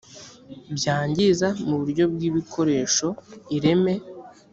byangiza 0.77 1.47
mu 1.67 1.75
buryo 1.81 2.03
bw 2.13 2.19
ibikoresho 2.29 3.07
ireme 3.55 3.93